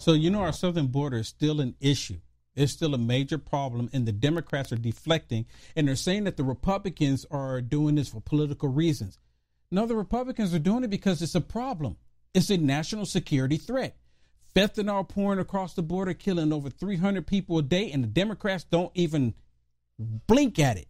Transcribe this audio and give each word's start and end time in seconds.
So 0.00 0.14
you 0.14 0.30
know 0.30 0.40
our 0.40 0.52
southern 0.52 0.86
border 0.86 1.18
is 1.18 1.28
still 1.28 1.60
an 1.60 1.74
issue. 1.78 2.20
It's 2.56 2.72
still 2.72 2.94
a 2.94 2.98
major 2.98 3.36
problem, 3.36 3.90
and 3.92 4.06
the 4.06 4.12
Democrats 4.12 4.72
are 4.72 4.76
deflecting, 4.76 5.44
and 5.76 5.86
they're 5.86 5.94
saying 5.94 6.24
that 6.24 6.38
the 6.38 6.42
Republicans 6.42 7.26
are 7.30 7.60
doing 7.60 7.96
this 7.96 8.08
for 8.08 8.20
political 8.22 8.70
reasons. 8.70 9.18
No, 9.70 9.84
the 9.84 9.94
Republicans 9.94 10.54
are 10.54 10.58
doing 10.58 10.84
it 10.84 10.90
because 10.90 11.20
it's 11.20 11.34
a 11.34 11.40
problem. 11.40 11.96
It's 12.32 12.48
a 12.48 12.56
national 12.56 13.04
security 13.04 13.58
threat. 13.58 13.98
Fentanyl 14.56 15.06
pouring 15.06 15.38
across 15.38 15.74
the 15.74 15.82
border, 15.82 16.14
killing 16.14 16.52
over 16.52 16.70
300 16.70 17.26
people 17.26 17.58
a 17.58 17.62
day, 17.62 17.92
and 17.92 18.02
the 18.02 18.08
Democrats 18.08 18.64
don't 18.64 18.90
even 18.94 19.34
blink 19.98 20.58
at 20.58 20.78
it. 20.78 20.88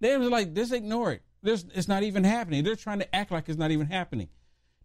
They're 0.00 0.18
like, 0.18 0.52
just 0.52 0.72
ignore 0.72 1.12
it. 1.12 1.22
It's 1.44 1.88
not 1.88 2.02
even 2.02 2.24
happening. 2.24 2.64
They're 2.64 2.74
trying 2.74 2.98
to 2.98 3.14
act 3.14 3.30
like 3.30 3.48
it's 3.48 3.56
not 3.56 3.70
even 3.70 3.86
happening. 3.86 4.28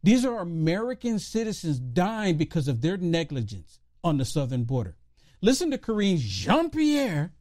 These 0.04 0.26
are 0.26 0.40
American 0.40 1.18
citizens 1.18 1.80
dying 1.80 2.38
because 2.38 2.68
of 2.68 2.82
their 2.82 2.98
negligence 2.98 3.80
on 4.04 4.18
the 4.18 4.26
southern 4.26 4.66
border. 4.66 4.98
Listen 5.42 5.72
to 5.72 5.78
Karine 5.78 6.18
Jean 6.18 6.70
Pierre 6.70 7.34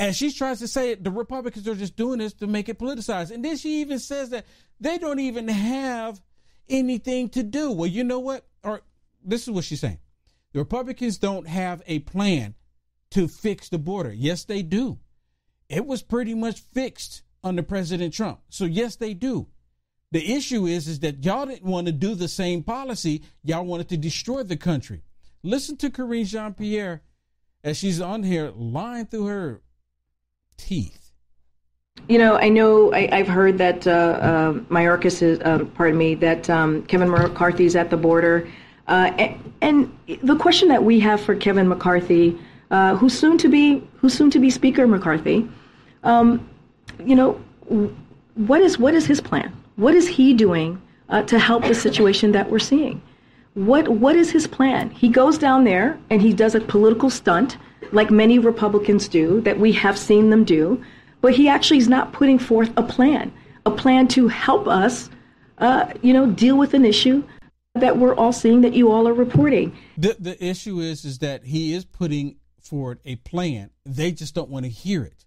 as 0.00 0.16
she 0.16 0.32
tries 0.32 0.58
to 0.60 0.68
say 0.68 0.94
the 0.94 1.10
Republicans 1.10 1.68
are 1.68 1.74
just 1.74 1.96
doing 1.96 2.18
this 2.18 2.32
to 2.34 2.46
make 2.46 2.68
it 2.68 2.78
politicized. 2.78 3.30
And 3.30 3.44
then 3.44 3.56
she 3.56 3.80
even 3.80 3.98
says 3.98 4.30
that 4.30 4.46
they 4.80 4.96
don't 4.98 5.18
even 5.18 5.48
have 5.48 6.20
anything 6.68 7.28
to 7.30 7.42
do. 7.42 7.72
Well, 7.72 7.88
you 7.88 8.04
know 8.04 8.20
what? 8.20 8.46
Or 8.62 8.82
this 9.24 9.42
is 9.42 9.50
what 9.50 9.64
she's 9.64 9.80
saying. 9.80 9.98
The 10.52 10.60
Republicans 10.60 11.18
don't 11.18 11.46
have 11.46 11.82
a 11.86 11.98
plan 12.00 12.54
to 13.10 13.28
fix 13.28 13.68
the 13.68 13.78
border. 13.78 14.12
Yes, 14.12 14.44
they 14.44 14.62
do. 14.62 14.98
It 15.68 15.84
was 15.84 16.02
pretty 16.02 16.34
much 16.34 16.60
fixed 16.60 17.22
under 17.44 17.62
President 17.62 18.14
Trump. 18.14 18.40
So 18.48 18.64
yes, 18.64 18.96
they 18.96 19.14
do. 19.14 19.48
The 20.10 20.34
issue 20.34 20.66
is 20.66 20.88
is 20.88 21.00
that 21.00 21.24
y'all 21.24 21.46
didn't 21.46 21.68
want 21.68 21.86
to 21.86 21.92
do 21.92 22.14
the 22.14 22.28
same 22.28 22.62
policy. 22.62 23.22
Y'all 23.44 23.64
wanted 23.64 23.88
to 23.90 23.96
destroy 23.96 24.42
the 24.42 24.56
country. 24.56 25.02
Listen 25.42 25.76
to 25.78 25.90
Karine 25.90 26.24
Jean 26.24 26.54
Pierre 26.54 27.02
as 27.62 27.76
she's 27.76 28.00
on 28.00 28.22
here 28.22 28.52
lying 28.56 29.06
through 29.06 29.26
her 29.26 29.62
teeth. 30.56 31.12
You 32.08 32.18
know, 32.18 32.36
I 32.36 32.48
know 32.48 32.92
I, 32.94 33.16
have 33.16 33.28
heard 33.28 33.58
that 33.58 33.86
uh, 33.86 33.90
uh, 33.90 34.52
Mayorkas 34.70 35.20
is, 35.20 35.40
uh, 35.40 35.64
pardon 35.74 35.98
me, 35.98 36.14
that 36.16 36.48
um, 36.48 36.82
Kevin 36.84 37.10
McCarthy's 37.10 37.76
at 37.76 37.90
the 37.90 37.96
border. 37.96 38.48
Uh, 38.86 39.12
and, 39.18 39.52
and, 39.60 39.98
the 40.22 40.36
question 40.36 40.68
that 40.68 40.82
we 40.82 41.00
have 41.00 41.20
for 41.20 41.34
Kevin 41.34 41.68
McCarthy, 41.68 42.38
uh, 42.70 42.96
who's 42.96 43.18
soon 43.18 43.36
to 43.36 43.48
be 43.48 43.86
who's 43.96 44.14
soon 44.14 44.30
to 44.30 44.38
be 44.38 44.48
Speaker 44.48 44.86
McCarthy, 44.86 45.46
um, 46.02 46.48
you 47.04 47.14
know, 47.14 47.32
what 48.36 48.62
is 48.62 48.78
what 48.78 48.94
is 48.94 49.04
his 49.04 49.20
plan? 49.20 49.52
What 49.78 49.94
is 49.94 50.08
he 50.08 50.34
doing 50.34 50.82
uh, 51.08 51.22
to 51.22 51.38
help 51.38 51.62
the 51.62 51.72
situation 51.72 52.32
that 52.32 52.50
we're 52.50 52.58
seeing? 52.58 53.00
What 53.54 53.86
what 53.86 54.16
is 54.16 54.32
his 54.32 54.48
plan? 54.48 54.90
He 54.90 55.08
goes 55.08 55.38
down 55.38 55.62
there 55.62 55.96
and 56.10 56.20
he 56.20 56.32
does 56.32 56.56
a 56.56 56.60
political 56.60 57.10
stunt, 57.10 57.58
like 57.92 58.10
many 58.10 58.40
Republicans 58.40 59.06
do, 59.06 59.40
that 59.42 59.60
we 59.60 59.70
have 59.70 59.96
seen 59.96 60.30
them 60.30 60.42
do, 60.42 60.84
but 61.20 61.32
he 61.32 61.48
actually 61.48 61.78
is 61.78 61.86
not 61.86 62.12
putting 62.12 62.40
forth 62.40 62.72
a 62.76 62.82
plan, 62.82 63.32
a 63.66 63.70
plan 63.70 64.08
to 64.08 64.26
help 64.26 64.66
us, 64.66 65.10
uh, 65.58 65.92
you 66.02 66.12
know, 66.12 66.26
deal 66.26 66.58
with 66.58 66.74
an 66.74 66.84
issue 66.84 67.22
that 67.76 67.98
we're 67.98 68.16
all 68.16 68.32
seeing 68.32 68.62
that 68.62 68.74
you 68.74 68.90
all 68.90 69.06
are 69.06 69.14
reporting. 69.14 69.76
The 69.96 70.16
the 70.18 70.44
issue 70.44 70.80
is 70.80 71.04
is 71.04 71.20
that 71.20 71.44
he 71.44 71.72
is 71.72 71.84
putting 71.84 72.38
forward 72.60 72.98
a 73.04 73.14
plan. 73.14 73.70
They 73.86 74.10
just 74.10 74.34
don't 74.34 74.50
want 74.50 74.64
to 74.64 74.70
hear 74.70 75.04
it. 75.04 75.24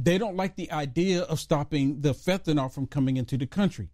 They 0.00 0.16
don't 0.16 0.36
like 0.36 0.54
the 0.54 0.70
idea 0.70 1.22
of 1.22 1.40
stopping 1.40 2.02
the 2.02 2.14
fentanyl 2.14 2.72
from 2.72 2.86
coming 2.86 3.16
into 3.16 3.36
the 3.36 3.48
country. 3.48 3.90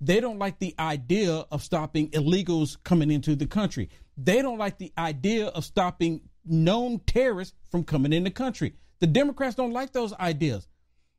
They 0.00 0.20
don't 0.20 0.38
like 0.38 0.60
the 0.60 0.72
idea 0.78 1.44
of 1.50 1.64
stopping 1.64 2.10
illegals 2.10 2.76
coming 2.84 3.10
into 3.10 3.34
the 3.34 3.48
country. 3.48 3.90
They 4.16 4.40
don't 4.40 4.58
like 4.58 4.78
the 4.78 4.92
idea 4.96 5.48
of 5.48 5.64
stopping 5.64 6.20
known 6.44 7.00
terrorists 7.00 7.56
from 7.72 7.82
coming 7.82 8.12
in 8.12 8.22
the 8.22 8.30
country. 8.30 8.74
The 9.00 9.08
Democrats 9.08 9.56
don't 9.56 9.72
like 9.72 9.92
those 9.92 10.12
ideas. 10.14 10.68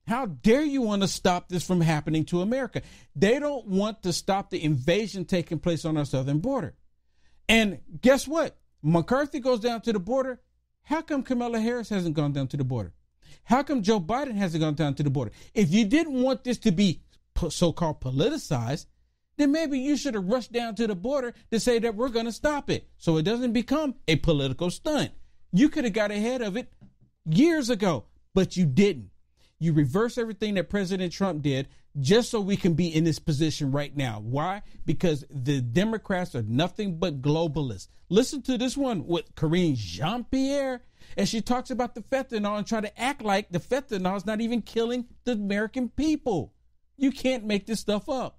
How 0.08 0.26
dare 0.26 0.64
you 0.64 0.84
want 0.84 1.02
to 1.02 1.10
stop 1.10 1.50
this 1.50 1.68
from 1.68 1.82
happening 1.82 2.24
to 2.26 2.42
America? 2.42 2.82
They 3.18 3.40
don't 3.40 3.68
want 3.68 4.04
to 4.04 4.14
stop 4.14 4.52
the 4.52 4.64
invasion 4.64 5.26
taking 5.26 5.60
place 5.60 5.84
on 5.84 5.98
our 5.98 6.06
southern 6.06 6.40
border. 6.40 6.76
And 7.50 7.80
guess 8.00 8.26
what? 8.26 8.58
McCarthy 8.82 9.42
goes 9.42 9.60
down 9.60 9.82
to 9.82 9.92
the 9.92 10.00
border. 10.00 10.40
How 10.84 11.02
come 11.02 11.24
Kamala 11.24 11.60
Harris 11.60 11.90
hasn't 11.90 12.16
gone 12.16 12.32
down 12.32 12.48
to 12.48 12.58
the 12.58 12.64
border? 12.64 12.94
How 13.44 13.64
come 13.64 13.82
Joe 13.82 14.00
Biden 14.00 14.36
hasn't 14.36 14.62
gone 14.62 14.76
down 14.76 14.96
to 14.96 15.04
the 15.04 15.10
border? 15.10 15.32
If 15.54 15.72
you 15.72 15.86
didn't 15.86 16.22
want 16.22 16.44
this 16.44 16.58
to 16.60 16.72
be 16.72 17.02
so 17.50 17.72
called 17.72 18.02
politicized, 18.02 18.86
then 19.38 19.52
maybe 19.52 19.80
you 19.80 19.96
should 19.96 20.16
have 20.16 20.26
rushed 20.26 20.52
down 20.52 20.76
to 20.76 20.88
the 20.88 20.96
border 20.96 21.34
to 21.52 21.60
say 21.60 21.80
that 21.80 21.96
we're 21.96 22.10
going 22.10 22.26
to 22.26 22.32
stop 22.32 22.70
it 22.70 22.88
so 22.98 23.18
it 23.18 23.24
doesn't 23.24 23.54
become 23.54 23.96
a 24.08 24.18
political 24.18 24.70
stunt. 24.70 25.12
You 25.52 25.70
could 25.70 25.86
have 25.86 25.94
got 25.94 26.12
ahead 26.12 26.42
of 26.42 26.58
it 26.58 26.72
years 27.26 27.70
ago, 27.70 28.06
but 28.34 28.58
you 28.58 28.66
didn't. 28.66 29.12
You 29.58 29.74
reverse 29.74 30.18
everything 30.18 30.56
that 30.56 30.70
President 30.70 31.12
Trump 31.12 31.42
did 31.42 31.68
just 32.00 32.30
so 32.30 32.40
we 32.40 32.56
can 32.56 32.74
be 32.74 32.94
in 32.94 33.04
this 33.04 33.20
position 33.20 33.72
right 33.72 33.96
now. 33.96 34.22
Why? 34.24 34.62
Because 34.86 35.26
the 35.30 35.62
Democrats 35.62 36.36
are 36.36 36.44
nothing 36.44 36.98
but 36.98 37.22
globalists. 37.22 37.88
Listen 38.10 38.42
to 38.44 38.58
this 38.58 38.78
one 38.78 39.06
with 39.06 39.34
Karine 39.36 39.76
Jean 39.76 40.24
Pierre 40.26 40.82
and 41.18 41.28
she 41.28 41.42
talks 41.42 41.70
about 41.70 41.96
the 41.96 42.02
fentanyl 42.02 42.58
and 42.58 42.68
try 42.68 42.82
to 42.82 43.02
act 43.02 43.22
like 43.22 43.50
the 43.50 43.60
fentanyl 43.60 44.18
is 44.18 44.26
not 44.26 44.42
even 44.42 44.62
killing 44.62 45.06
the 45.26 45.34
American 45.34 45.90
people. 45.90 46.54
You 46.98 47.12
can't 47.12 47.46
make 47.46 47.66
this 47.66 47.80
stuff 47.80 48.10
up. 48.10 48.39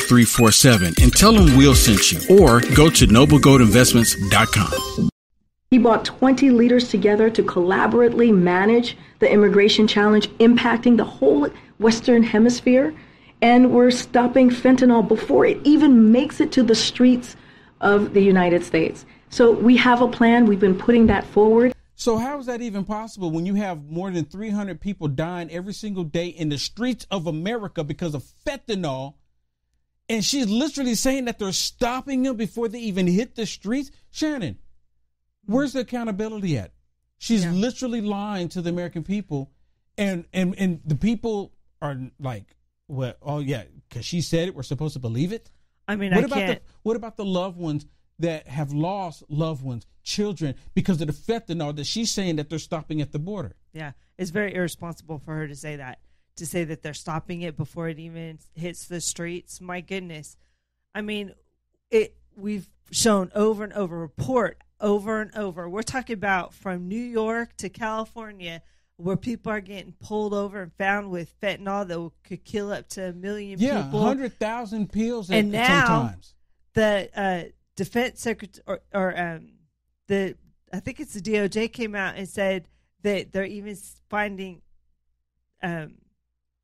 5347 0.01 0.95
and 1.01 1.13
tell 1.13 1.33
them 1.33 1.57
Will 1.57 1.75
sent 1.75 2.11
you 2.11 2.19
or 2.37 2.59
go 2.75 2.89
to 2.89 3.07
noblegoldinvestments.com. 3.07 5.09
He 5.71 5.77
brought 5.77 6.03
20 6.03 6.49
leaders 6.49 6.89
together 6.89 7.29
to 7.29 7.43
collaboratively 7.43 8.35
manage 8.35 8.97
the 9.19 9.31
immigration 9.31 9.87
challenge 9.87 10.27
impacting 10.39 10.97
the 10.97 11.05
whole 11.05 11.47
Western 11.79 12.23
Hemisphere. 12.23 12.93
And 13.41 13.71
we're 13.71 13.91
stopping 13.91 14.49
fentanyl 14.49 15.07
before 15.07 15.45
it 15.45 15.59
even 15.63 16.11
makes 16.11 16.41
it 16.41 16.51
to 16.51 16.63
the 16.63 16.75
streets 16.75 17.37
of 17.79 18.13
the 18.13 18.21
United 18.21 18.65
States. 18.65 19.05
So 19.29 19.51
we 19.51 19.77
have 19.77 20.01
a 20.01 20.09
plan. 20.09 20.45
We've 20.45 20.59
been 20.59 20.77
putting 20.77 21.07
that 21.07 21.23
forward. 21.23 21.73
So 21.95 22.17
how 22.17 22.37
is 22.39 22.47
that 22.47 22.61
even 22.61 22.83
possible 22.83 23.31
when 23.31 23.45
you 23.45 23.55
have 23.55 23.85
more 23.85 24.11
than 24.11 24.25
300 24.25 24.81
people 24.81 25.07
dying 25.07 25.49
every 25.51 25.73
single 25.73 26.03
day 26.03 26.27
in 26.27 26.49
the 26.49 26.57
streets 26.57 27.07
of 27.11 27.27
America 27.27 27.83
because 27.83 28.13
of 28.13 28.25
fentanyl 28.45 29.13
and 30.11 30.25
she's 30.25 30.49
literally 30.49 30.95
saying 30.95 31.25
that 31.25 31.39
they're 31.39 31.53
stopping 31.53 32.23
them 32.23 32.35
before 32.35 32.67
they 32.67 32.79
even 32.79 33.07
hit 33.07 33.35
the 33.35 33.45
streets. 33.45 33.91
Shannon, 34.09 34.57
where's 35.45 35.71
the 35.71 35.79
accountability 35.79 36.57
at? 36.57 36.73
She's 37.17 37.45
yeah. 37.45 37.51
literally 37.51 38.01
lying 38.01 38.49
to 38.49 38.61
the 38.61 38.69
American 38.71 39.03
people, 39.03 39.51
and 39.97 40.25
and 40.33 40.53
and 40.57 40.81
the 40.83 40.95
people 40.95 41.53
are 41.81 41.97
like, 42.19 42.57
"Well, 42.89 43.13
oh 43.21 43.39
yeah, 43.39 43.63
because 43.87 44.05
she 44.05 44.19
said 44.19 44.49
it. 44.49 44.55
We're 44.55 44.63
supposed 44.63 44.93
to 44.93 44.99
believe 44.99 45.31
it." 45.31 45.49
I 45.87 45.95
mean, 45.95 46.11
what 46.11 46.23
I 46.23 46.25
about 46.25 46.35
can't. 46.39 46.59
the 46.59 46.71
what 46.83 46.97
about 46.97 47.15
the 47.15 47.25
loved 47.25 47.57
ones 47.57 47.85
that 48.19 48.47
have 48.47 48.73
lost 48.73 49.23
loved 49.29 49.63
ones, 49.63 49.85
children, 50.03 50.55
because 50.73 50.99
of 50.99 51.07
the 51.07 51.13
fentanyl 51.13 51.73
that 51.77 51.85
she's 51.85 52.11
saying 52.11 52.35
that 52.35 52.49
they're 52.49 52.59
stopping 52.59 53.01
at 53.01 53.13
the 53.13 53.19
border? 53.19 53.55
Yeah, 53.71 53.91
it's 54.17 54.31
very 54.31 54.53
irresponsible 54.53 55.19
for 55.19 55.35
her 55.35 55.47
to 55.47 55.55
say 55.55 55.77
that 55.77 55.99
to 56.41 56.47
say 56.47 56.63
that 56.63 56.81
they're 56.81 56.93
stopping 56.95 57.43
it 57.43 57.55
before 57.55 57.87
it 57.87 57.99
even 57.99 58.39
hits 58.55 58.85
the 58.85 58.99
streets. 58.99 59.61
My 59.61 59.79
goodness. 59.79 60.37
I 60.93 61.01
mean, 61.01 61.35
it 61.91 62.15
we've 62.35 62.67
shown 62.89 63.31
over 63.35 63.63
and 63.63 63.73
over 63.73 63.97
report 63.97 64.57
over 64.79 65.21
and 65.21 65.29
over. 65.35 65.69
We're 65.69 65.83
talking 65.83 66.15
about 66.15 66.51
from 66.53 66.87
New 66.87 66.99
York 66.99 67.55
to 67.57 67.69
California 67.69 68.63
where 68.97 69.17
people 69.17 69.51
are 69.51 69.61
getting 69.61 69.93
pulled 69.99 70.33
over 70.33 70.63
and 70.63 70.73
found 70.73 71.11
with 71.11 71.39
fentanyl 71.39 71.87
that 71.87 72.11
could 72.23 72.43
kill 72.43 72.71
up 72.71 72.89
to 72.89 73.09
a 73.09 73.13
million 73.13 73.59
yeah, 73.59 73.83
people. 73.83 73.99
Yeah, 73.99 74.05
100,000 74.07 74.91
pills 74.91 75.29
and 75.29 75.51
now 75.51 75.85
sometimes. 75.85 76.33
The 76.73 77.09
uh, 77.15 77.43
defense 77.75 78.19
secretary 78.19 78.63
or, 78.65 78.79
or 78.91 79.19
um, 79.19 79.49
the 80.07 80.35
I 80.73 80.79
think 80.79 80.99
it's 80.99 81.13
the 81.13 81.21
DOJ 81.21 81.71
came 81.71 81.93
out 81.93 82.15
and 82.15 82.27
said 82.27 82.67
that 83.03 83.31
they're 83.31 83.45
even 83.45 83.77
finding 84.09 84.61
um, 85.61 85.95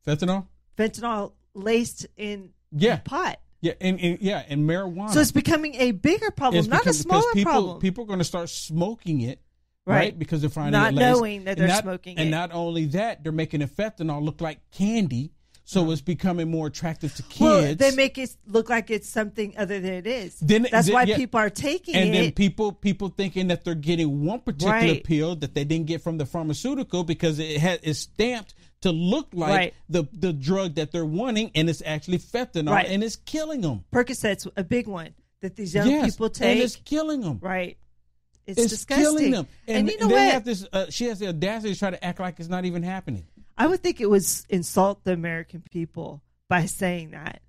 Fentanyl? 0.07 0.48
Fentanyl 0.77 1.33
laced 1.54 2.07
in 2.15 2.51
yeah. 2.71 2.98
pot. 2.98 3.39
Yeah, 3.62 3.74
and, 3.81 4.00
and 4.00 4.19
yeah, 4.21 4.44
and 4.48 4.69
marijuana. 4.69 5.12
So 5.12 5.19
it's 5.19 5.31
becoming 5.31 5.75
a 5.75 5.92
bigger 5.92 6.31
problem, 6.31 6.59
It's 6.59 6.68
not 6.68 6.86
a 6.86 6.94
smaller 6.94 7.33
people, 7.33 7.51
problem. 7.51 7.80
People 7.80 8.04
are 8.04 8.07
going 8.07 8.19
to 8.19 8.25
start 8.25 8.50
smoking 8.50 9.21
it, 9.21 9.42
right? 9.86 9.95
Right. 9.95 10.19
Because 10.19 10.42
they're 10.42 10.50
finding 10.51 10.74
Not 10.74 10.94
knowing 10.94 11.45
that 11.45 11.57
they're 11.57 11.68
not- 11.68 11.81
smoking 11.81 12.12
And 12.18 12.19
it. 12.19 12.21
And 12.24 12.31
not 12.31 12.51
only 12.54 12.86
that, 12.88 13.24
they're 13.24 13.31
making 13.31 13.62
the 13.62 13.68
fentanyl 13.68 14.24
look 14.24 14.42
like 14.42 14.59
candy, 14.71 15.33
so 15.69 15.92
it's 15.92 16.00
becoming 16.00 16.50
more 16.50 16.68
attractive 16.68 17.14
to 17.16 17.24
kids. 17.24 17.42
well, 17.42 17.75
they 17.75 17.92
make 17.94 18.18
it 18.18 18.34
look 18.48 18.69
like 18.69 18.90
it's 18.90 19.10
something 19.10 19.54
other 19.58 19.81
than 19.81 19.94
it 19.96 20.08
is. 20.08 20.40
Then- 20.40 20.66
That's 20.72 20.88
then- 20.88 20.94
why 20.94 21.04
yeah. 21.04 21.18
people 21.18 21.42
are 21.42 21.50
taking 21.50 21.94
it. 21.94 21.98
and 21.98 22.14
then 22.14 22.31
people 22.31 22.72
people 22.72 23.10
thinking 23.10 23.48
that 23.50 23.66
they're 23.66 23.75
getting 23.75 24.24
one 24.24 24.40
particular 24.40 24.72
Right. 24.72 25.04
pill 25.04 25.36
that 25.36 25.54
they 25.54 25.66
didn't 25.66 25.88
get 25.88 26.02
from 26.02 26.18
the 26.18 26.25
pharmaceutical 26.25 27.04
because 27.04 27.38
it 27.38 27.58
has 27.60 27.80
is 27.84 28.00
stamped 28.00 28.56
to 28.80 28.92
look 28.94 29.28
like 29.34 29.50
Right. 29.58 29.74
the 29.90 30.06
the 30.14 30.31
drug 30.31 30.75
that 30.75 30.94
they're 30.94 31.06
wanting, 31.06 31.52
and 31.54 31.69
it's 31.69 31.81
actually 31.86 32.19
fentanyl, 32.19 32.72
Right. 32.72 32.88
and 32.88 33.04
it's 33.04 33.18
killing 33.18 33.60
them. 33.60 33.84
Percocet's 33.92 34.48
a 34.56 34.64
big 34.64 34.88
one 34.88 35.16
that 35.42 35.58
these 35.58 35.74
young 35.75 35.90
yes, 35.90 36.12
people 36.16 36.30
take, 36.30 36.48
and 36.50 36.60
it's 36.62 36.78
killing 36.78 37.19
them. 37.22 37.40
right. 37.42 37.78
It's, 38.46 38.58
It's 38.58 38.69
disgusting. 38.69 39.04
killing 39.04 39.31
them, 39.31 39.48
and, 39.68 39.90
you 39.90 39.98
know 40.00 40.08
they 40.08 40.14
what? 40.14 40.31
have 40.34 40.46
this. 40.46 40.66
Uh, 40.72 40.86
she 40.90 41.08
has 41.08 41.19
the 41.19 41.28
audacity 41.28 41.74
to 41.74 41.78
try 41.80 41.90
to 41.90 42.02
act 42.02 42.22
like 42.22 42.40
it's 42.40 42.48
not 42.48 42.64
even 42.64 42.81
happening. 42.84 43.25
I 43.57 43.68
would 43.68 43.81
think 43.81 44.00
it 44.00 44.09
was 44.09 44.45
insult 44.50 45.04
the 45.04 45.13
American 45.13 45.62
people 45.62 46.21
by 46.48 46.65
saying 46.65 47.12
that. 47.12 47.42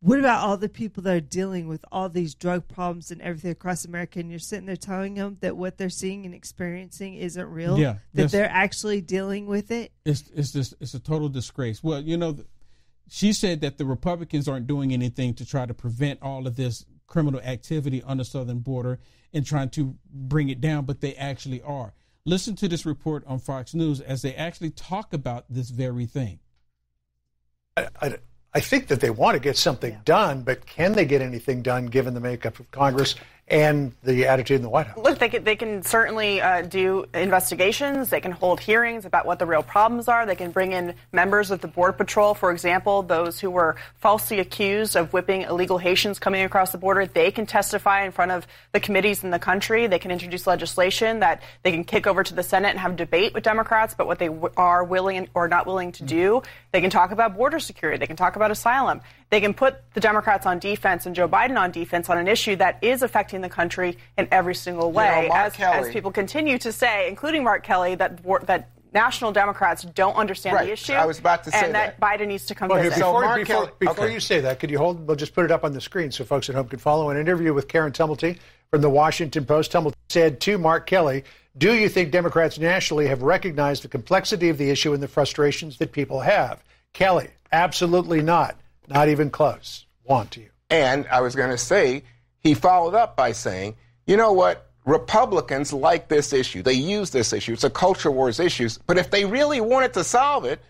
What 0.00 0.18
about 0.18 0.42
all 0.42 0.56
the 0.56 0.68
people 0.68 1.04
that 1.04 1.14
are 1.14 1.20
dealing 1.20 1.68
with 1.68 1.84
all 1.92 2.08
these 2.08 2.34
drug 2.34 2.66
problems 2.66 3.12
and 3.12 3.22
everything 3.22 3.52
across 3.52 3.84
America? 3.84 4.18
And 4.18 4.30
you're 4.30 4.40
sitting 4.40 4.66
there 4.66 4.74
telling 4.74 5.14
them 5.14 5.36
that 5.42 5.56
what 5.56 5.78
they're 5.78 5.88
seeing 5.88 6.26
and 6.26 6.34
experiencing 6.34 7.14
isn't 7.14 7.46
real. 7.46 7.78
Yeah, 7.78 7.98
that 8.14 8.32
they're 8.32 8.50
actually 8.50 9.00
dealing 9.00 9.46
with 9.46 9.70
it. 9.70 9.92
It's 10.04 10.24
it's 10.34 10.50
just 10.50 10.74
it's 10.80 10.94
a 10.94 10.98
total 10.98 11.28
disgrace. 11.28 11.84
Well, 11.84 12.00
you 12.00 12.16
know, 12.16 12.36
she 13.08 13.32
said 13.32 13.60
that 13.60 13.78
the 13.78 13.84
Republicans 13.84 14.48
aren't 14.48 14.66
doing 14.66 14.92
anything 14.92 15.34
to 15.34 15.46
try 15.46 15.66
to 15.66 15.74
prevent 15.74 16.20
all 16.20 16.48
of 16.48 16.56
this 16.56 16.84
criminal 17.06 17.40
activity 17.40 18.02
on 18.02 18.16
the 18.16 18.24
southern 18.24 18.58
border 18.58 18.98
and 19.32 19.46
trying 19.46 19.68
to 19.70 19.94
bring 20.12 20.48
it 20.48 20.60
down, 20.60 20.84
but 20.84 21.00
they 21.00 21.14
actually 21.14 21.62
are. 21.62 21.94
Listen 22.24 22.54
to 22.56 22.68
this 22.68 22.86
report 22.86 23.24
on 23.26 23.40
Fox 23.40 23.74
News 23.74 24.00
as 24.00 24.22
they 24.22 24.34
actually 24.34 24.70
talk 24.70 25.12
about 25.12 25.44
this 25.50 25.70
very 25.70 26.06
thing. 26.06 26.38
I, 27.76 27.88
I, 28.00 28.14
I 28.54 28.60
think 28.60 28.86
that 28.88 29.00
they 29.00 29.10
want 29.10 29.34
to 29.34 29.40
get 29.40 29.56
something 29.56 29.98
done, 30.04 30.42
but 30.42 30.64
can 30.64 30.92
they 30.92 31.04
get 31.04 31.20
anything 31.20 31.62
done 31.62 31.86
given 31.86 32.14
the 32.14 32.20
makeup 32.20 32.60
of 32.60 32.70
Congress 32.70 33.16
and 33.52 33.92
the 34.02 34.26
attitude 34.26 34.56
in 34.56 34.62
the 34.62 34.68
White 34.68 34.86
House? 34.86 34.96
Look, 34.96 35.18
they 35.18 35.28
can, 35.28 35.44
they 35.44 35.56
can 35.56 35.82
certainly 35.82 36.40
uh, 36.40 36.62
do 36.62 37.04
investigations. 37.12 38.08
They 38.08 38.20
can 38.20 38.32
hold 38.32 38.58
hearings 38.60 39.04
about 39.04 39.26
what 39.26 39.38
the 39.38 39.46
real 39.46 39.62
problems 39.62 40.08
are. 40.08 40.24
They 40.24 40.34
can 40.34 40.50
bring 40.50 40.72
in 40.72 40.94
members 41.12 41.50
of 41.50 41.60
the 41.60 41.68
Border 41.68 41.92
Patrol, 41.92 42.34
for 42.34 42.50
example, 42.50 43.02
those 43.02 43.38
who 43.38 43.50
were 43.50 43.76
falsely 44.00 44.40
accused 44.40 44.96
of 44.96 45.12
whipping 45.12 45.42
illegal 45.42 45.76
Haitians 45.76 46.18
coming 46.18 46.42
across 46.42 46.72
the 46.72 46.78
border. 46.78 47.04
They 47.04 47.30
can 47.30 47.44
testify 47.44 48.04
in 48.04 48.12
front 48.12 48.30
of 48.32 48.46
the 48.72 48.80
committees 48.80 49.22
in 49.22 49.30
the 49.30 49.38
country. 49.38 49.86
They 49.86 49.98
can 49.98 50.10
introduce 50.10 50.46
legislation 50.46 51.20
that 51.20 51.42
they 51.62 51.72
can 51.72 51.84
kick 51.84 52.06
over 52.06 52.24
to 52.24 52.34
the 52.34 52.42
Senate 52.42 52.70
and 52.70 52.78
have 52.78 52.96
debate 52.96 53.34
with 53.34 53.44
Democrats 53.44 53.92
about 53.92 54.06
what 54.06 54.18
they 54.18 54.28
w- 54.28 54.52
are 54.56 54.82
willing 54.82 55.28
or 55.34 55.46
not 55.46 55.66
willing 55.66 55.92
to 55.92 56.04
do. 56.04 56.42
They 56.70 56.80
can 56.80 56.90
talk 56.90 57.10
about 57.10 57.36
border 57.36 57.60
security. 57.60 57.98
They 57.98 58.06
can 58.06 58.16
talk 58.16 58.36
about 58.36 58.50
asylum. 58.50 59.02
They 59.32 59.40
can 59.40 59.54
put 59.54 59.76
the 59.94 60.00
Democrats 60.00 60.44
on 60.44 60.58
defense 60.58 61.06
and 61.06 61.16
Joe 61.16 61.26
Biden 61.26 61.58
on 61.58 61.70
defense 61.70 62.10
on 62.10 62.18
an 62.18 62.28
issue 62.28 62.54
that 62.56 62.78
is 62.84 63.00
affecting 63.02 63.40
the 63.40 63.48
country 63.48 63.96
in 64.18 64.28
every 64.30 64.54
single 64.54 64.92
way. 64.92 65.24
Mark 65.26 65.46
as, 65.46 65.52
Kelly- 65.54 65.88
as 65.88 65.92
people 65.94 66.12
continue 66.12 66.58
to 66.58 66.70
say, 66.70 67.08
including 67.08 67.42
Mark 67.42 67.64
Kelly, 67.64 67.94
that 67.94 68.20
that 68.46 68.68
national 68.92 69.32
Democrats 69.32 69.84
don't 69.84 70.16
understand 70.16 70.56
Right. 70.56 70.66
the 70.66 70.72
issue. 70.72 70.92
I 70.92 71.06
was 71.06 71.18
about 71.18 71.44
to 71.44 71.50
say 71.50 71.64
and 71.64 71.74
that. 71.74 71.98
Biden 71.98 72.26
needs 72.26 72.44
to 72.44 72.54
come 72.54 72.68
Well, 72.68 72.76
here, 72.76 72.90
visit. 72.90 73.00
So 73.00 73.06
before, 73.06 73.24
Mark 73.24 73.38
before, 73.40 73.54
Kelly- 73.64 73.70
before 73.78 74.04
okay. 74.04 74.12
you 74.12 74.20
say 74.20 74.40
that, 74.40 74.60
could 74.60 74.70
you 74.70 74.76
hold? 74.76 75.06
We'll 75.06 75.16
just 75.16 75.34
put 75.34 75.46
it 75.46 75.50
up 75.50 75.64
on 75.64 75.72
the 75.72 75.80
screen 75.80 76.10
so 76.12 76.24
folks 76.24 76.50
at 76.50 76.54
home 76.54 76.68
can 76.68 76.78
follow. 76.78 77.08
An 77.08 77.16
interview 77.16 77.54
with 77.54 77.68
Karen 77.68 77.90
Tumulty 77.90 78.38
from 78.70 78.82
the 78.82 78.90
Washington 78.90 79.46
Post. 79.46 79.72
Tumulty 79.72 79.94
said 80.10 80.40
to 80.40 80.58
Mark 80.58 80.86
Kelly, 80.86 81.24
"Do 81.56 81.72
you 81.72 81.88
think 81.88 82.10
Democrats 82.10 82.58
nationally 82.58 83.06
have 83.06 83.22
recognized 83.22 83.82
the 83.82 83.88
complexity 83.88 84.50
of 84.50 84.58
the 84.58 84.68
issue 84.68 84.92
and 84.92 85.02
the 85.02 85.08
frustrations 85.08 85.78
that 85.78 85.92
people 85.92 86.20
have?" 86.20 86.62
Kelly, 86.92 87.28
absolutely 87.50 88.20
not. 88.20 88.56
Not 88.92 89.08
even 89.08 89.30
close. 89.30 89.86
Want 90.04 90.32
to 90.32 90.40
you? 90.40 90.50
And 90.70 91.06
I 91.10 91.20
was 91.20 91.34
going 91.34 91.50
to 91.50 91.58
say, 91.58 92.04
he 92.38 92.54
followed 92.54 92.94
up 92.94 93.16
by 93.16 93.32
saying, 93.32 93.76
you 94.06 94.16
know 94.16 94.32
what? 94.32 94.70
Republicans 94.84 95.72
like 95.72 96.08
this 96.08 96.32
issue. 96.32 96.62
They 96.62 96.72
use 96.72 97.10
this 97.10 97.32
issue. 97.32 97.52
It's 97.52 97.64
a 97.64 97.70
culture 97.70 98.10
wars 98.10 98.40
issue. 98.40 98.68
But 98.86 98.98
if 98.98 99.10
they 99.10 99.24
really 99.24 99.60
wanted 99.60 99.92
to 99.94 100.04
solve 100.04 100.44
it, 100.44 100.60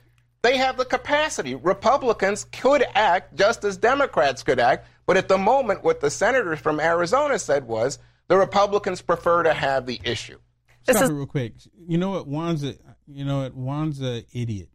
they 0.42 0.56
have 0.58 0.76
the 0.76 0.84
capacity. 0.84 1.54
Republicans 1.54 2.44
could 2.44 2.84
act 2.94 3.36
just 3.36 3.64
as 3.64 3.76
Democrats 3.76 4.42
could 4.42 4.58
act. 4.58 4.88
But 5.06 5.16
at 5.16 5.28
the 5.28 5.38
moment, 5.38 5.82
what 5.82 6.00
the 6.00 6.10
senator 6.10 6.56
from 6.56 6.78
Arizona 6.80 7.38
said 7.38 7.66
was 7.66 7.98
the 8.28 8.36
Republicans 8.36 9.00
prefer 9.00 9.44
to 9.44 9.52
have 9.54 9.86
the 9.86 10.00
issue. 10.04 10.38
This 10.84 10.96
Stop 10.96 11.04
is- 11.04 11.10
it 11.10 11.14
real 11.14 11.26
quick. 11.26 11.54
You 11.86 11.96
know 11.96 12.10
what? 12.10 12.26
Juan's 12.26 12.64
a 12.64 12.74
you 13.06 13.24
know 13.24 13.42
what? 13.42 13.54
Juan's 13.54 14.02
a 14.02 14.24
idiot 14.32 14.68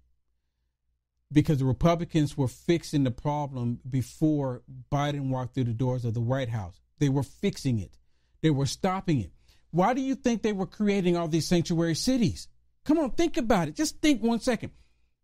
because 1.32 1.60
the 1.60 1.66
Republicans 1.66 2.38
were 2.38 2.48
fixing 2.48 3.04
the 3.04 3.12
problem 3.12 3.80
before 3.90 4.64
Biden 4.92 5.30
walked 5.30 5.54
through 5.54 5.66
the 5.66 5.74
doors 5.74 6.06
of 6.06 6.14
the 6.14 6.22
White 6.22 6.50
House. 6.50 6.80
They 7.00 7.10
were 7.10 7.24
fixing 7.24 7.80
it. 7.80 7.98
They 8.42 8.50
were 8.50 8.66
stopping 8.66 9.22
it. 9.22 9.32
Why 9.72 9.94
do 9.94 10.02
you 10.02 10.16
think 10.16 10.42
they 10.42 10.54
were 10.54 10.66
creating 10.66 11.18
all 11.18 11.28
these 11.28 11.48
sanctuary 11.48 11.96
cities? 11.96 12.48
Come 12.86 13.00
on, 13.00 13.12
think 13.12 13.38
about 13.38 13.68
it. 13.68 13.76
Just 13.76 14.02
think 14.02 14.24
one 14.24 14.40
second. 14.40 14.72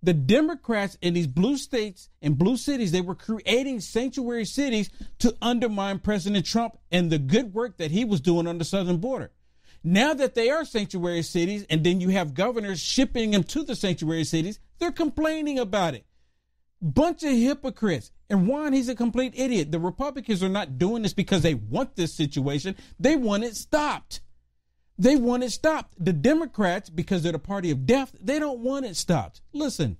The 0.01 0.13
Democrats 0.13 0.97
in 1.01 1.13
these 1.13 1.27
blue 1.27 1.55
states 1.55 2.09
and 2.21 2.37
blue 2.37 2.57
cities, 2.57 2.91
they 2.91 2.99
were 2.99 3.15
creating 3.15 3.79
sanctuary 3.79 4.43
cities 4.43 4.89
to 5.19 5.33
undermine 5.41 5.99
President 5.99 6.45
Trump 6.45 6.77
and 6.91 7.09
the 7.09 7.19
good 7.19 7.53
work 7.53 7.77
that 7.77 7.91
he 7.91 8.03
was 8.03 8.19
doing 8.19 8.45
on 8.45 8.57
the 8.57 8.65
southern 8.65 8.97
border. 8.97 9.31
Now 9.81 10.13
that 10.13 10.35
they 10.35 10.49
are 10.49 10.65
sanctuary 10.65 11.21
cities, 11.23 11.65
and 11.69 11.83
then 11.83 12.01
you 12.01 12.09
have 12.09 12.33
governors 12.33 12.81
shipping 12.81 13.31
them 13.31 13.43
to 13.45 13.63
the 13.63 13.75
sanctuary 13.75 14.23
cities, 14.25 14.59
they're 14.83 14.91
complaining 14.91 15.59
about 15.59 15.95
it. 15.95 16.05
Bunch 16.81 17.23
of 17.23 17.31
hypocrites. 17.31 18.11
And 18.29 18.47
Juan, 18.47 18.73
he's 18.73 18.89
a 18.89 18.95
complete 18.95 19.33
idiot. 19.37 19.71
The 19.71 19.79
Republicans 19.79 20.43
are 20.43 20.49
not 20.49 20.77
doing 20.77 21.03
this 21.03 21.13
because 21.13 21.41
they 21.41 21.53
want 21.53 21.95
this 21.95 22.13
situation. 22.13 22.75
They 22.99 23.15
want 23.15 23.45
it 23.45 23.55
stopped. 23.55 24.19
They 24.97 25.15
want 25.15 25.43
it 25.43 25.51
stopped. 25.51 25.93
The 26.03 26.11
Democrats, 26.11 26.89
because 26.89 27.23
they're 27.23 27.31
the 27.31 27.39
party 27.39 27.71
of 27.71 27.85
death, 27.85 28.13
they 28.19 28.39
don't 28.39 28.59
want 28.59 28.85
it 28.85 28.97
stopped. 28.97 29.39
Listen. 29.53 29.97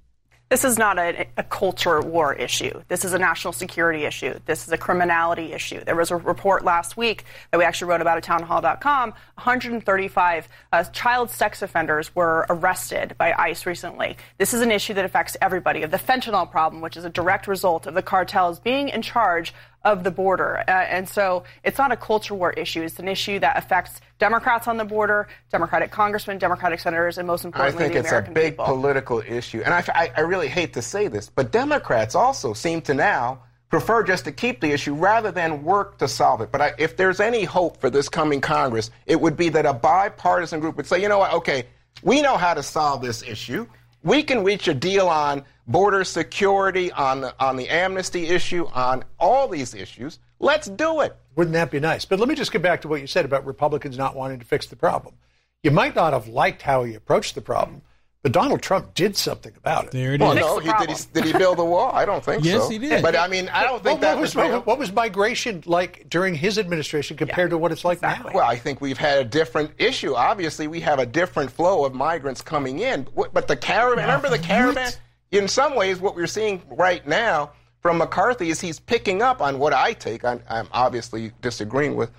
This 0.54 0.66
is 0.66 0.78
not 0.78 1.00
a, 1.00 1.26
a 1.36 1.42
culture 1.42 2.00
war 2.00 2.36
issue. 2.36 2.84
This 2.88 3.04
is 3.04 3.14
a 3.14 3.18
national 3.18 3.54
security 3.54 4.04
issue. 4.04 4.38
This 4.46 4.68
is 4.68 4.72
a 4.72 4.78
criminality 4.78 5.52
issue. 5.52 5.84
There 5.84 5.96
was 5.96 6.12
a 6.12 6.16
report 6.16 6.64
last 6.64 6.96
week 6.96 7.26
that 7.50 7.58
we 7.58 7.64
actually 7.64 7.90
wrote 7.90 8.02
about 8.02 8.18
at 8.18 8.24
townhall.com. 8.24 9.10
135 9.10 10.48
uh, 10.72 10.84
child 10.84 11.32
sex 11.32 11.64
offenders 11.64 12.16
were 12.16 12.46
arrested 12.52 13.16
by 13.18 13.34
ICE 13.36 13.66
recently. 13.66 14.16
This 14.38 14.54
is 14.54 14.62
an 14.62 14.70
issue 14.70 14.94
that 14.94 15.06
affects 15.06 15.36
everybody. 15.42 15.82
Of 15.82 15.90
the 15.90 15.98
fentanyl 15.98 16.52
problem, 16.52 16.84
which 16.84 16.98
is 16.98 17.04
a 17.04 17.10
direct 17.10 17.48
result 17.48 17.88
of 17.88 17.96
the 17.96 18.04
cartels 18.04 18.60
being 18.60 18.90
in 18.90 19.02
charge 19.02 19.56
of 19.84 20.04
the 20.04 20.12
border. 20.12 20.64
Uh, 20.68 20.72
and 20.72 21.08
so 21.08 21.44
it's 21.64 21.78
not 21.78 21.92
a 21.92 21.98
culture 21.98 22.34
war 22.34 22.52
issue. 22.52 22.82
It's 22.82 23.00
an 23.00 23.08
issue 23.08 23.40
that 23.40 23.58
affects 23.58 24.00
Democrats 24.20 24.68
on 24.68 24.78
the 24.78 24.86
border, 24.86 25.28
Democratic 25.52 25.92
congressmen, 25.92 26.38
Democratic 26.38 26.80
senators, 26.80 27.18
and 27.18 27.28
most 27.28 27.44
importantly, 27.44 27.86
I 27.86 27.88
think 27.88 27.94
the 27.94 28.00
it's 28.00 28.10
American 28.10 28.32
a 28.32 28.36
big 28.36 28.54
people. 28.54 28.66
political 28.66 29.20
issue. 29.20 29.62
And 29.64 29.74
I, 29.74 29.84
I, 29.94 30.12
I 30.18 30.22
really 30.22 30.48
hate 30.48 30.74
to 30.74 30.82
say 30.82 31.08
this, 31.08 31.30
but 31.30 31.52
Democrats 31.52 32.16
also 32.16 32.54
seem 32.54 32.82
to 32.84 32.94
now 32.94 33.42
prefer 33.70 34.04
just 34.04 34.24
to 34.26 34.32
keep 34.32 34.62
the 34.62 34.72
issue 34.72 34.94
rather 34.94 35.32
than 35.32 35.64
work 35.64 35.98
to 35.98 36.08
solve 36.08 36.42
it. 36.42 36.52
But 36.52 36.62
I, 36.62 36.72
if 36.78 36.96
there's 36.96 37.20
any 37.20 37.44
hope 37.44 37.82
for 37.82 37.90
this 37.90 38.08
coming 38.08 38.40
Congress, 38.40 38.92
it 39.08 39.20
would 39.20 39.36
be 39.36 39.50
that 39.50 39.66
a 39.66 39.74
bipartisan 39.74 40.60
group 40.60 40.78
would 40.78 40.86
say, 40.86 41.02
you 41.02 41.10
know 41.10 41.18
what, 41.18 41.34
okay, 41.34 41.66
we 42.04 42.22
know 42.22 42.38
how 42.38 42.54
to 42.54 42.62
solve 42.62 43.02
this 43.02 43.24
issue. 43.24 43.66
We 44.04 44.22
can 44.22 44.44
reach 44.44 44.68
a 44.68 44.74
deal 44.74 45.08
on 45.08 45.44
border 45.66 46.04
security, 46.04 46.92
on 46.92 47.22
the, 47.22 47.34
on 47.40 47.56
the 47.56 47.70
amnesty 47.70 48.28
issue, 48.28 48.68
on 48.74 49.06
all 49.18 49.48
these 49.48 49.74
issues. 49.74 50.20
Let's 50.40 50.68
do 50.68 51.02
it. 51.02 51.16
Wouldn't 51.36 51.54
that 51.54 51.72
be 51.72 51.80
nice? 51.80 52.04
But 52.04 52.20
let 52.20 52.28
me 52.28 52.36
just 52.36 52.52
get 52.52 52.62
back 52.62 52.82
to 52.82 52.88
what 52.88 53.00
you 53.00 53.08
said 53.08 53.24
about 53.24 53.46
Republicans 53.46 53.98
not 53.98 54.16
wanting 54.16 54.40
to 54.40 54.46
fix 54.46 54.68
the 54.68 54.76
problem. 54.76 55.16
You 55.64 55.72
might 55.72 55.96
not 55.96 56.12
have 56.12 56.28
liked 56.28 56.62
how 56.62 56.84
he 56.84 56.94
approached 56.94 57.34
the 57.34 57.42
problem, 57.42 57.82
but 58.24 58.32
Donald 58.32 58.62
Trump 58.62 58.94
did 58.96 59.16
something 59.16 59.54
about 59.58 59.86
it. 59.86 59.92
There 59.92 60.14
it 60.14 60.22
Well, 60.22 60.32
is. 60.32 60.38
no, 60.40 60.58
he, 60.60 60.72
did, 60.80 60.90
he, 60.98 61.06
did 61.14 61.26
he 61.26 61.34
build 61.34 61.58
the 61.58 61.66
wall? 61.66 61.92
I 61.94 62.06
don't 62.06 62.24
think 62.24 62.44
Yes, 62.44 62.64
so. 62.64 62.72
Yes, 62.72 62.82
he 62.82 62.88
did. 62.90 63.02
But 63.04 63.16
I 63.18 63.28
mean, 63.28 63.50
I 63.50 63.64
don't 63.64 63.84
think 63.84 63.96
What- 63.96 64.02
that 64.02 64.16
what 64.16 64.22
was 64.22 64.36
was, 64.36 64.66
what 64.66 64.80
was 64.80 64.92
migration 64.94 65.62
like 65.66 66.10
during 66.10 66.34
his 66.34 66.58
administration 66.58 67.18
compared 67.18 67.52
to 67.52 67.58
what 67.58 67.72
it's 67.72 67.84
like 67.86 67.98
exactly. 67.98 68.32
now? 68.32 68.38
Well, 68.40 68.48
I 68.50 68.56
think 68.56 68.82
we've 68.82 68.98
had 68.98 69.20
a 69.20 69.26
different 69.26 69.72
issue. 69.78 70.16
Obviously, 70.16 70.68
we 70.68 70.80
have 70.80 71.00
a 71.00 71.06
different 71.06 71.52
flow 71.52 71.86
of 71.86 71.94
migrants 71.94 72.42
coming 72.42 72.80
in. 72.80 73.06
But 73.16 73.34
but 73.34 73.48
the 73.48 73.56
caravan, 73.58 74.06
remember 74.06 74.30
the 74.30 74.40
caravan? 74.40 74.92
In 75.32 75.48
some 75.48 75.76
ways, 75.76 76.00
what 76.00 76.16
we're 76.16 76.26
seeing 76.28 76.62
right 76.70 77.06
now 77.08 77.52
from 77.82 77.98
McCarthy 77.98 78.50
is 78.50 78.62
he's 78.62 78.80
picking 78.80 79.22
up 79.22 79.42
on 79.42 79.60
what 79.60 79.74
I 79.74 79.92
take. 79.92 80.24
I'm, 80.24 80.42
I'm 80.48 80.70
obviously 80.72 81.32
disagreeing 81.42 81.96
with 81.96 82.12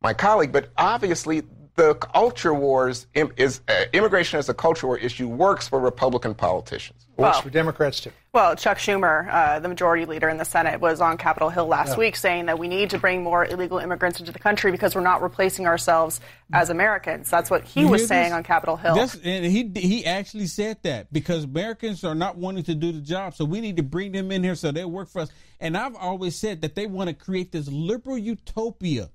my 0.00 0.14
colleague, 0.14 0.52
but 0.52 0.70
obviously 0.78 1.42
the 1.76 1.94
culture 1.94 2.52
wars 2.54 3.06
is 3.14 3.60
uh, 3.68 3.84
immigration 3.92 4.38
as 4.38 4.48
a 4.48 4.54
culture 4.54 4.86
war 4.86 4.98
issue 4.98 5.28
works 5.28 5.68
for 5.68 5.80
Republican 5.80 6.34
politicians. 6.34 7.06
Works 7.16 7.34
well, 7.34 7.42
for 7.42 7.50
Democrats 7.50 8.00
too. 8.00 8.12
Well, 8.32 8.54
Chuck 8.54 8.78
Schumer, 8.78 9.28
uh, 9.30 9.58
the 9.58 9.68
majority 9.68 10.04
leader 10.06 10.28
in 10.28 10.36
the 10.36 10.44
Senate, 10.44 10.80
was 10.80 11.00
on 11.00 11.16
Capitol 11.16 11.50
Hill 11.50 11.66
last 11.66 11.90
yeah. 11.90 11.98
week 11.98 12.16
saying 12.16 12.46
that 12.46 12.58
we 12.58 12.68
need 12.68 12.90
to 12.90 12.98
bring 12.98 13.22
more 13.22 13.44
illegal 13.44 13.78
immigrants 13.78 14.20
into 14.20 14.30
the 14.32 14.38
country 14.38 14.70
because 14.70 14.94
we're 14.94 15.00
not 15.00 15.20
replacing 15.20 15.66
ourselves 15.66 16.20
as 16.52 16.70
Americans. 16.70 17.28
That's 17.28 17.50
what 17.50 17.64
he 17.64 17.84
was 17.84 18.06
saying 18.06 18.32
on 18.32 18.42
Capitol 18.42 18.76
Hill. 18.76 18.96
and 19.24 19.44
he 19.44 19.70
he 19.74 20.06
actually 20.06 20.46
said 20.46 20.78
that 20.82 21.12
because 21.12 21.44
Americans 21.44 22.04
are 22.04 22.14
not 22.14 22.36
wanting 22.36 22.64
to 22.64 22.74
do 22.74 22.92
the 22.92 23.00
job, 23.00 23.34
so 23.34 23.44
we 23.44 23.60
need 23.60 23.76
to 23.76 23.82
bring 23.82 24.12
them 24.12 24.30
in 24.30 24.42
here 24.42 24.54
so 24.54 24.70
they 24.70 24.84
work 24.84 25.08
for 25.08 25.22
us. 25.22 25.30
And 25.60 25.76
I've 25.76 25.96
always 25.96 26.36
said 26.36 26.62
that 26.62 26.74
they 26.74 26.86
want 26.86 27.08
to 27.08 27.14
create 27.14 27.52
this 27.52 27.68
liberal 27.68 28.16
utopia. 28.16 29.10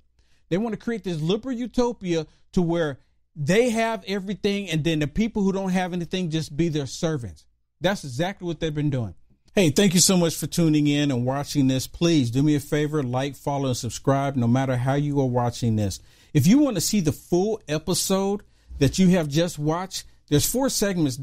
They 0.50 0.58
want 0.58 0.74
to 0.74 0.80
create 0.80 1.04
this 1.04 1.22
liberal 1.22 1.56
utopia 1.56 2.28
to 2.54 2.62
where 2.62 3.00
they 3.36 3.70
have 3.70 4.04
everything, 4.08 4.70
and 4.70 4.84
then 4.84 5.00
the 5.00 5.08
people 5.08 5.44
who 5.44 5.52
don't 5.52 5.72
have 5.72 5.94
anything 5.94 6.30
just 6.30 6.56
be 6.56 6.70
their 6.70 6.86
servants. 6.86 7.46
That's 7.82 8.04
exactly 8.04 8.48
what 8.48 8.60
they've 8.60 8.74
been 8.74 8.90
doing. 8.90 9.16
Hey, 9.54 9.70
thank 9.70 9.94
you 9.94 10.00
so 10.00 10.18
much 10.18 10.36
for 10.36 10.48
tuning 10.48 10.88
in 10.88 11.12
and 11.12 11.25
watching 11.25 11.68
this. 11.68 11.88
Please 11.88 12.30
do 12.30 12.44
me 12.44 12.56
a 12.56 12.60
favor, 12.60 13.04
like, 13.04 13.36
follow, 13.36 13.68
and 13.68 13.78
subscribe 13.78 14.36
no 14.36 14.48
matter 14.48 14.75
how 14.75 14.96
you 14.96 15.20
are 15.22 15.25
watching 15.25 15.75
this. 15.75 16.00
If 16.34 16.46
you 16.46 16.60
want 16.60 16.75
to 16.75 16.82
see 16.82 17.00
the 17.00 17.14
full 17.14 17.62
episode 17.68 18.44
that 18.80 19.00
you 19.00 19.10
have 19.10 19.30
just 19.30 19.58
watched, 19.58 20.04
there's 20.28 20.50
four 20.50 20.70
segments 20.70 21.18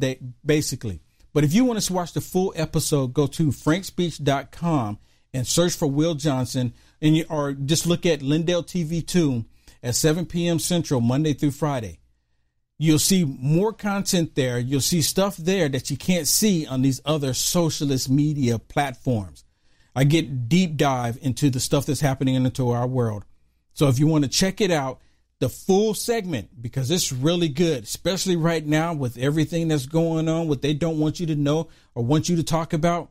basically. 0.44 1.00
But 1.34 1.44
if 1.44 1.52
you 1.52 1.64
want 1.64 1.80
to 1.80 1.92
watch 1.92 2.12
the 2.12 2.20
full 2.20 2.52
episode, 2.56 3.12
go 3.12 3.26
to 3.26 3.48
frankspeech.com 3.48 4.98
and 5.34 5.46
search 5.46 5.74
for 5.74 5.86
Will 5.86 6.14
Johnson, 6.14 6.74
and 7.00 7.16
you, 7.16 7.24
or 7.28 7.52
just 7.52 7.86
look 7.86 8.04
at 8.06 8.22
Lindell 8.22 8.62
TV 8.62 9.06
2 9.06 9.44
at 9.82 9.94
7 9.94 10.26
p.m. 10.26 10.58
Central, 10.58 11.00
Monday 11.00 11.32
through 11.32 11.50
Friday. 11.50 11.98
You'll 12.78 12.98
see 12.98 13.24
more 13.24 13.72
content 13.72 14.34
there. 14.34 14.58
You'll 14.58 14.80
see 14.80 15.02
stuff 15.02 15.36
there 15.36 15.68
that 15.68 15.90
you 15.90 15.96
can't 15.96 16.26
see 16.26 16.66
on 16.66 16.82
these 16.82 17.00
other 17.04 17.32
socialist 17.32 18.10
media 18.10 18.58
platforms. 18.58 19.44
I 19.94 20.04
get 20.04 20.48
deep 20.48 20.76
dive 20.76 21.18
into 21.22 21.50
the 21.50 21.60
stuff 21.60 21.86
that's 21.86 22.00
happening 22.00 22.34
into 22.34 22.70
our 22.70 22.86
world. 22.86 23.24
So 23.74 23.88
if 23.88 23.98
you 23.98 24.06
want 24.06 24.24
to 24.24 24.30
check 24.30 24.60
it 24.60 24.70
out, 24.70 25.00
the 25.38 25.48
full 25.48 25.94
segment, 25.94 26.62
because 26.62 26.90
it's 26.90 27.12
really 27.12 27.48
good, 27.48 27.84
especially 27.84 28.36
right 28.36 28.64
now 28.64 28.94
with 28.94 29.18
everything 29.18 29.68
that's 29.68 29.86
going 29.86 30.28
on, 30.28 30.48
what 30.48 30.62
they 30.62 30.72
don't 30.72 30.98
want 30.98 31.20
you 31.20 31.26
to 31.26 31.34
know 31.34 31.68
or 31.94 32.04
want 32.04 32.28
you 32.28 32.36
to 32.36 32.42
talk 32.42 32.72
about, 32.72 33.10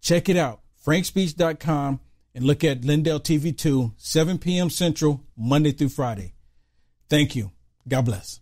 check 0.00 0.28
it 0.28 0.36
out. 0.36 0.60
frankspeech.com 0.84 2.00
and 2.34 2.44
look 2.44 2.64
at 2.64 2.84
Lindell 2.84 3.20
TV 3.20 3.56
2, 3.56 3.92
7 3.96 4.38
p.m. 4.38 4.70
Central, 4.70 5.22
Monday 5.36 5.72
through 5.72 5.90
Friday. 5.90 6.34
Thank 7.08 7.36
you. 7.36 7.50
God 7.86 8.06
bless. 8.06 8.40